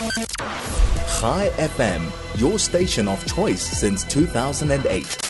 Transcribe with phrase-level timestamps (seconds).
[0.00, 2.10] High FM,
[2.40, 5.29] your station of choice since 2008.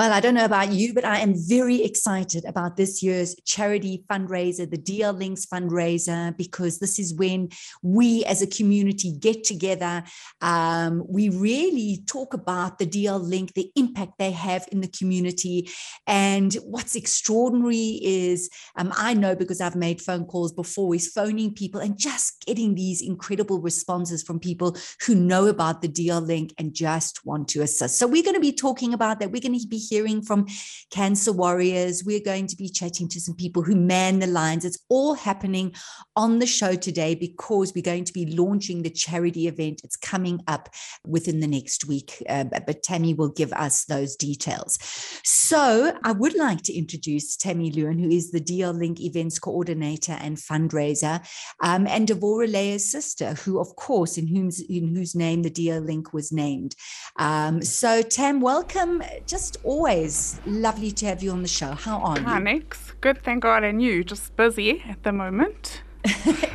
[0.00, 4.06] Well, I don't know about you, but I am very excited about this year's Charidy
[4.06, 7.50] fundraiser, the DL Links fundraiser, because this is when
[7.82, 10.02] we as a community get together.
[10.40, 15.68] Um, we really talk about the DL Link, the impact they have in the community.
[16.06, 21.52] And what's extraordinary is um, I know because I've made phone calls before, is phoning
[21.52, 26.54] people and just getting these incredible responses from people who know about the DL Link
[26.56, 27.98] and just want to assist.
[27.98, 29.30] So we're going to be talking about that.
[29.30, 30.46] We're going to be hearing from
[30.90, 32.04] cancer warriors.
[32.04, 34.64] We're going to be chatting to some people who man the lines.
[34.64, 35.74] It's all happening
[36.16, 39.80] on the show today because we're going to be launching the Charidy event.
[39.84, 40.68] It's coming up
[41.04, 44.78] within the next week, uh, but Tammy will give us those details.
[45.24, 50.12] So I would like to introduce Tammy Lewin, who is the DL Link events coordinator
[50.12, 51.26] and fundraiser,
[51.62, 55.84] um, and Devorah Leah's sister, who, of course, in whose in whose name the DL
[55.84, 56.76] Link was named.
[57.18, 59.02] Um, so Tam, welcome.
[59.26, 61.72] Just always lovely to have you on the show.
[61.72, 62.24] How are you?
[62.24, 62.92] Hi, Nix.
[63.00, 63.62] Good, thank God.
[63.62, 64.02] And you?
[64.02, 65.82] Just busy at the moment.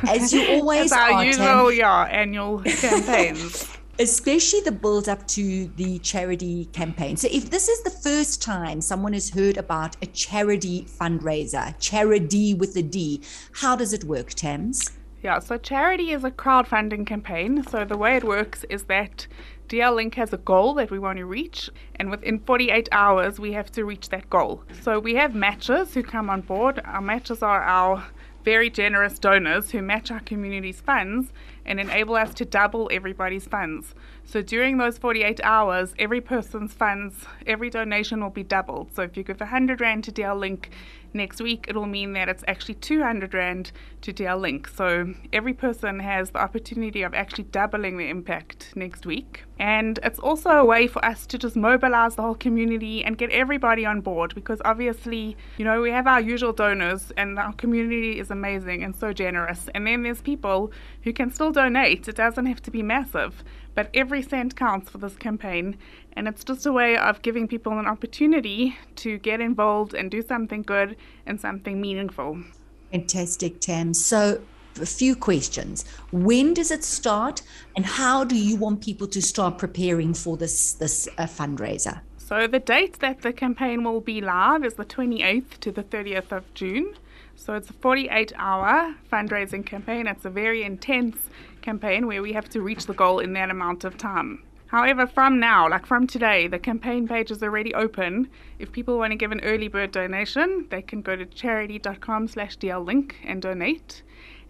[0.06, 1.72] As you always As our are, usual, Tam.
[1.72, 3.68] yeah, annual campaigns.
[3.98, 7.16] especially the build up to the Charidy campaign.
[7.16, 12.58] So, if this is the first time someone has heard about a Charidy fundraiser, Charidy
[12.58, 13.22] with a D,
[13.52, 14.90] how does it work, Tams?
[15.22, 17.64] Yeah, so Charidy is a crowdfunding campaign.
[17.64, 19.26] So the way it works is that
[19.68, 23.52] DL Link has a goal that we want to reach, and within 48 hours, we
[23.52, 24.62] have to reach that goal.
[24.82, 26.80] So we have matchers who come on board.
[26.84, 28.06] Our matchers are our
[28.44, 31.32] very generous donors who match our community's funds
[31.64, 33.92] and enable us to double everybody's funds.
[34.24, 38.94] So during those 48 hours, every person's funds, every donation will be doubled.
[38.94, 40.70] So if you give 100 Rand to DL Link
[41.16, 43.72] next week, it'll mean that it's actually 200 Rand
[44.02, 44.68] to DL Link.
[44.68, 49.44] So every person has the opportunity of actually doubling the impact next week.
[49.58, 53.30] And it's also a way for us to just mobilize the whole community and get
[53.30, 58.18] everybody on board because obviously, you know, we have our usual donors and our community
[58.20, 59.68] is amazing and so generous.
[59.74, 60.72] And then there's people
[61.02, 62.06] who can still donate.
[62.06, 63.42] It doesn't have to be massive,
[63.76, 65.76] but every cent counts for this campaign.
[66.14, 70.22] And it's just a way of giving people an opportunity to get involved and do
[70.22, 72.42] something good and something meaningful.
[72.90, 73.94] Fantastic, Tam.
[73.94, 74.40] So,
[74.80, 75.84] a few questions.
[76.10, 77.42] When does it start,
[77.76, 82.00] and how do you want people to start preparing for this this uh, fundraiser?
[82.18, 86.32] So the date that the campaign will be live is the 28th to the 30th
[86.32, 86.94] of June.
[87.36, 90.06] So it's a 48 hour fundraising campaign.
[90.06, 91.28] It's a very intense
[91.62, 94.42] campaign where we have to reach the goal in that amount of time.
[94.68, 98.28] However, from now, like from today, the campaign page is already open.
[98.58, 102.58] If people want to give an early bird donation, they can go to charidy.com slash
[102.58, 104.02] DL link and donate.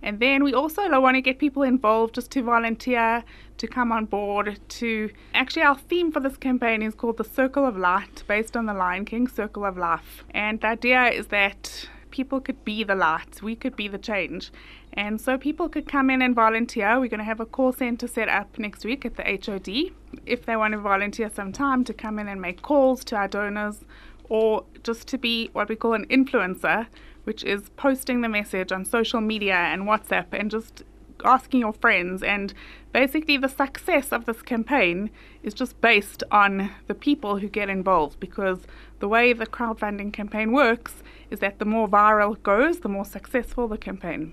[0.02, 3.24] And then we also want to get people involved just to volunteer,
[3.58, 7.66] to come on board, to actually, our theme for this campaign is called the Circle
[7.66, 10.24] of Light, based on the Lion King Circle of Life.
[10.30, 14.50] And the idea is that people could be the light, we could be the change.
[14.92, 16.98] And so people could come in and volunteer.
[16.98, 19.92] We're going to have a call center set up next week at the HOD.
[20.24, 23.28] If they want to volunteer some time to come in and make calls to our
[23.28, 23.84] donors
[24.28, 26.86] or just to be what we call an influencer,
[27.24, 30.82] which is posting the message on social media and WhatsApp and just
[31.24, 32.22] asking your friends.
[32.22, 32.52] And
[32.92, 35.10] basically, the success of this campaign
[35.42, 38.60] is just based on the people who get involved because
[38.98, 43.04] the way the crowdfunding campaign works is that the more viral it goes, the more
[43.04, 44.32] successful the campaign.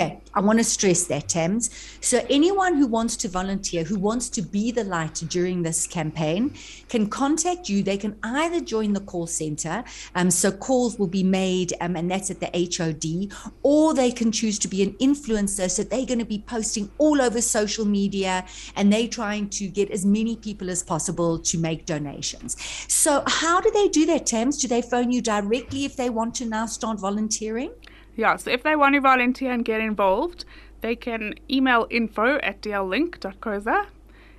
[0.00, 1.68] Okay, I want to stress that, Tams.
[2.00, 6.54] So, anyone who wants to volunteer, who wants to be the light during this campaign,
[6.88, 7.82] can contact you.
[7.82, 9.84] They can either join the call center,
[10.14, 13.30] um, so calls will be made, um, and that's at the HOD,
[13.62, 15.70] or they can choose to be an influencer.
[15.70, 18.46] So, they're going to be posting all over social media
[18.76, 22.56] and they're trying to get as many people as possible to make donations.
[22.88, 24.56] So, how do they do that, Tams?
[24.56, 27.72] Do they phone you directly if they want to now start volunteering?
[28.16, 30.44] Yeah, so if they want to volunteer and get involved,
[30.80, 33.86] they can email info at dllink.coza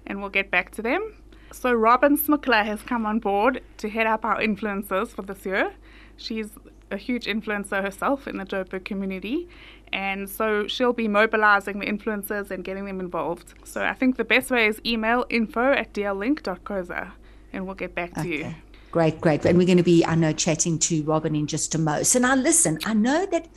[0.06, 1.13] and we'll get back to them.
[1.51, 5.73] So Robin Smukler has come on board to head up our influencers for this year.
[6.18, 6.50] She's
[6.89, 9.47] a huge influencer herself in the Joburg community.
[9.94, 13.53] And so she'll be mobilizing the influencers and getting them involved.
[13.65, 17.12] So I think the best way is email info at dllink.coza
[17.53, 18.29] and we'll get back to Okay.
[18.29, 18.56] you.
[18.91, 19.45] Great, great.
[19.45, 22.03] And we're going to be, I know, chatting to Robin in just a mo.
[22.03, 23.47] So now listen, I know that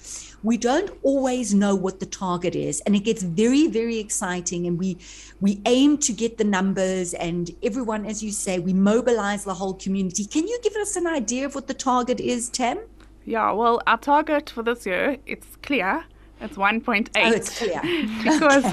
[0.44, 4.66] we don't always know what the target is, and it gets very, very exciting.
[4.66, 4.98] And we
[5.40, 9.74] we aim to get the numbers and everyone, as you say, we mobilize the whole
[9.74, 10.24] community.
[10.24, 12.78] Can you give us an idea of what the target is, Tam?
[13.24, 16.04] Yeah, well, our target for this year, it's clear.
[16.40, 17.08] It's 1.8.
[17.16, 17.80] Oh, it's clear.
[18.22, 18.64] because,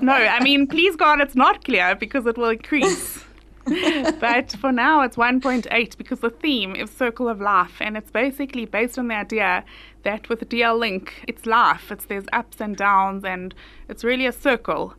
[0.02, 3.24] no, I mean, please God, it's not clear because it will increase.
[4.20, 8.64] but for now, it's 1.8 because the theme is Circle of Life, and it's basically
[8.64, 9.64] based on the idea
[10.02, 11.92] that with DL Link, it's life.
[11.92, 13.54] It's there's ups and downs, and
[13.88, 14.94] it's really a circle.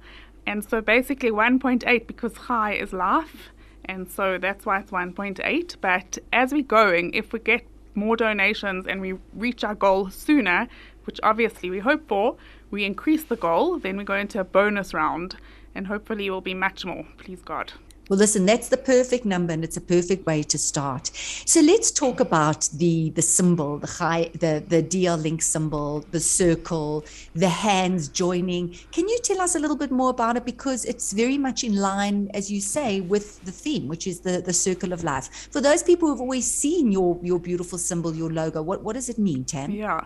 [0.45, 3.49] And so basically 1.8 because high is life,
[3.85, 5.75] and so that's why it's 1.8.
[5.81, 7.65] But as we're going, if we get
[7.95, 10.67] more donations and we reach our goal sooner,
[11.05, 12.37] which obviously we hope for,
[12.69, 15.35] we increase the goal, then we go into a bonus round,
[15.73, 17.73] and hopefully will be much more, please God.
[18.11, 21.11] Well, listen, that's the perfect number, and it's a perfect way to start.
[21.45, 26.19] So let's talk about the the symbol, the high, the the DL link symbol, the
[26.19, 28.75] circle, the hands joining.
[28.91, 31.77] Can you tell us a little bit more about it because it's very much in
[31.77, 35.47] line, as you say, with the theme, which is the the circle of life.
[35.49, 39.07] For those people who've always seen your your beautiful symbol, your logo, what what does
[39.07, 39.71] it mean, Tam?
[39.71, 40.03] Yeah,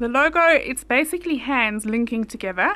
[0.00, 2.74] the logo it's basically hands linking together,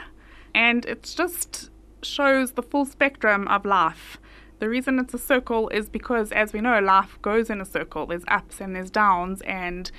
[0.55, 1.71] and it just
[2.01, 4.21] shows the full spectrum of life
[4.59, 8.07] the reason it's a circle is because, as we know, life goes in a circle.
[8.07, 9.91] There's ups and there's downs, and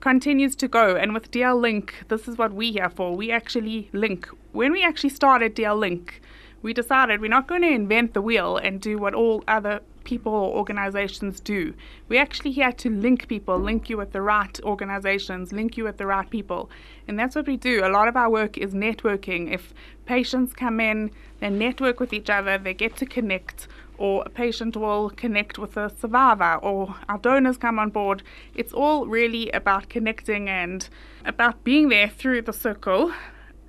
[0.00, 0.96] continues to go.
[0.96, 3.14] And with DL Link, this is what we're here for.
[3.14, 4.28] We actually link.
[4.52, 6.20] When we actually started DL Link,
[6.62, 10.32] we decided we're not going to invent the wheel and do what all other people
[10.32, 11.74] or organizations do.
[12.08, 15.98] We're actually here to link people, link you with the right organizations, link you with
[15.98, 16.70] the right people.
[17.06, 17.84] And that's what we do.
[17.84, 19.52] A lot of our work is networking.
[19.52, 19.74] If
[20.06, 21.10] patients come in,
[21.40, 23.68] they network with each other, they get to connect
[24.00, 28.22] or a patient will connect with a survivor, or our donors come on board.
[28.54, 30.88] It's all really about connecting and
[31.26, 33.12] about being there through the circle.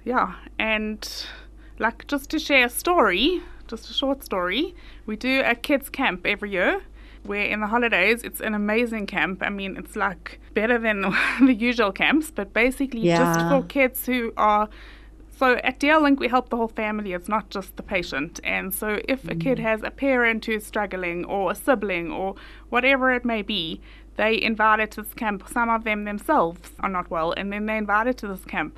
[0.06, 1.08] Yeah, and
[1.80, 4.74] like just to share a story, just a short story,
[5.06, 6.82] we do a kids' camp every year
[7.24, 9.44] where in the holidays it's an amazing camp.
[9.44, 11.02] I mean, it's like better than
[11.42, 13.18] the usual camps, but basically yeah.
[13.18, 14.70] just for kids who are
[15.42, 17.14] so at DL Link, we help the whole family.
[17.14, 18.40] It's not just the patient.
[18.44, 19.64] And so if a kid mm.
[19.64, 22.36] has a parent who's struggling or a sibling or
[22.70, 23.82] whatever it may be,
[24.18, 25.48] they invite it to this camp.
[25.52, 28.78] Some of them themselves are not well, and then they invite it to this camp.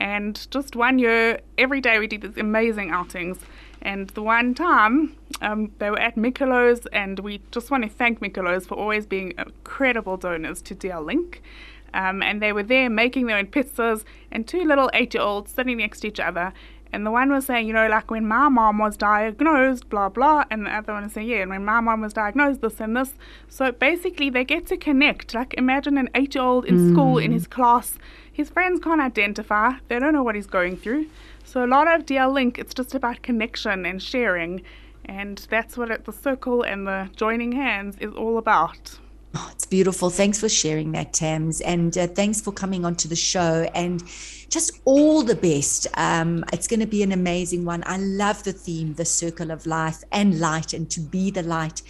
[0.00, 3.40] And just one year, every day we did these amazing outings.
[3.82, 8.20] And the one time um, they were at Mikelo's, and we just want to thank
[8.20, 11.42] Mikelo's for always being incredible donors to DL Link.
[11.94, 15.52] Um, and they were there making their own pizzas, and two little eight year olds
[15.52, 16.52] sitting next to each other.
[16.92, 20.44] And the one was saying, you know, like when my mom was diagnosed, blah, blah.
[20.50, 22.96] And the other one was saying, yeah, and when my mom was diagnosed, this and
[22.96, 23.12] this.
[23.48, 25.34] So basically, they get to connect.
[25.34, 26.92] Like, imagine an eight year old in mm.
[26.92, 27.98] school, in his class.
[28.32, 31.06] His friends can't identify, they don't know what he's going through.
[31.44, 34.62] So, a lot of DL Link, it's just about connection and sharing.
[35.04, 38.98] And that's what it, the circle and the joining hands is all about.
[39.68, 40.10] Beautiful.
[40.10, 41.60] Thanks for sharing that, Tams.
[41.60, 43.68] And uh, thanks for coming onto the show.
[43.74, 44.02] And
[44.48, 45.86] just all the best.
[45.94, 47.82] Um, it's going to be an amazing one.
[47.86, 51.82] I love the theme, the circle of life and light, and to be the light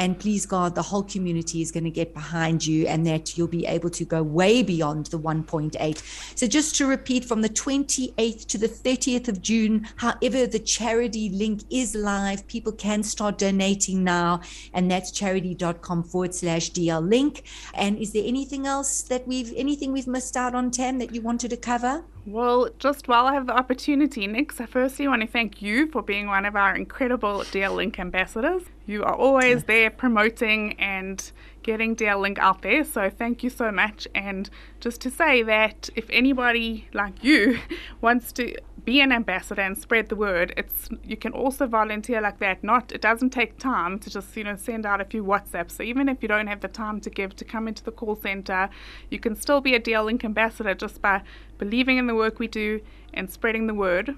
[0.00, 3.48] and please, God, the whole community is going to get behind you and that you'll
[3.48, 6.02] be able to go way beyond the 1.8.
[6.38, 11.36] So, just to repeat, from the 28th to the 30th of June, however, the Charidy
[11.36, 12.46] link is live.
[12.46, 14.40] People can start donating now,
[14.72, 17.42] and that's charidy.com forward slash DL link.
[17.74, 21.20] And is there anything else that we've, anything we've missed out on, Tam, that you
[21.20, 22.04] wanted to cover?
[22.30, 26.00] Well, just while I have the opportunity, Nick, I firstly want to thank you for
[26.00, 28.62] being one of our incredible DL Link ambassadors.
[28.86, 31.20] You are always there promoting and
[31.62, 34.06] getting DL Link out there, so thank you so much.
[34.14, 34.48] And
[34.80, 37.58] just to say that if anybody like you
[38.00, 40.52] wants to be an ambassador and spread the word.
[40.56, 42.62] It's you can also volunteer like that.
[42.64, 45.72] Not it doesn't take time to just you know send out a few WhatsApps.
[45.72, 48.16] So even if you don't have the time to give to come into the call
[48.16, 48.70] center,
[49.10, 51.22] you can still be a DL Link ambassador just by
[51.58, 52.80] believing in the work we do
[53.12, 54.14] and spreading the word.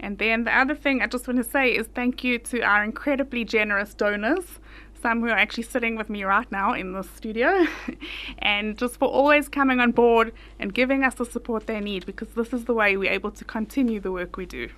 [0.00, 2.84] And then the other thing I just want to say is thank you to our
[2.84, 4.58] incredibly generous donors
[5.04, 7.66] some who are actually sitting with me right now in the studio,
[8.38, 12.28] and just for always coming on board and giving us the support they need because
[12.30, 14.70] this is the way we're able to continue the work we do.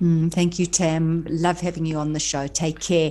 [0.00, 1.26] Mm, thank you, Tam.
[1.28, 2.46] Love having you on the show.
[2.46, 3.02] Take care.